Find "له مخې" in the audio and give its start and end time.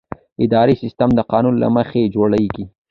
1.63-2.11